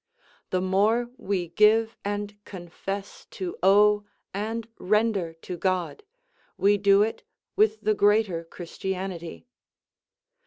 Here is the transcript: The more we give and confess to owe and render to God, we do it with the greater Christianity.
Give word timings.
The 0.49 0.61
more 0.61 1.11
we 1.17 1.49
give 1.49 1.95
and 2.03 2.43
confess 2.43 3.25
to 3.29 3.55
owe 3.61 4.05
and 4.33 4.67
render 4.79 5.31
to 5.33 5.55
God, 5.57 6.01
we 6.57 6.79
do 6.79 7.03
it 7.03 7.21
with 7.55 7.81
the 7.81 7.93
greater 7.93 8.43
Christianity. 8.43 9.45